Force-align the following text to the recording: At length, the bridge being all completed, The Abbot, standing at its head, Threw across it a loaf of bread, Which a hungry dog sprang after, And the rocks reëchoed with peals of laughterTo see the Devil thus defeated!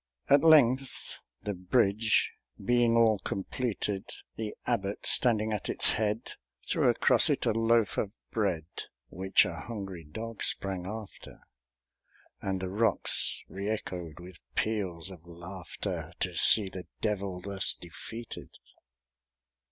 At 0.29 0.41
length, 0.43 1.13
the 1.43 1.53
bridge 1.53 2.31
being 2.59 2.97
all 2.97 3.19
completed, 3.19 4.09
The 4.35 4.55
Abbot, 4.65 5.05
standing 5.05 5.53
at 5.53 5.69
its 5.69 5.91
head, 5.91 6.31
Threw 6.67 6.89
across 6.89 7.29
it 7.29 7.45
a 7.45 7.51
loaf 7.51 7.99
of 7.99 8.11
bread, 8.31 8.65
Which 9.09 9.45
a 9.45 9.53
hungry 9.53 10.03
dog 10.03 10.41
sprang 10.41 10.87
after, 10.87 11.41
And 12.41 12.59
the 12.59 12.69
rocks 12.69 13.43
reëchoed 13.47 14.19
with 14.19 14.39
peals 14.55 15.11
of 15.11 15.21
laughterTo 15.27 16.35
see 16.35 16.69
the 16.69 16.87
Devil 17.01 17.39
thus 17.39 17.75
defeated! 17.75 18.49